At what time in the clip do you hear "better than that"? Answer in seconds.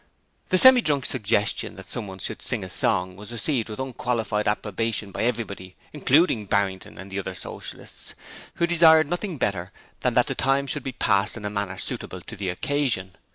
9.37-10.25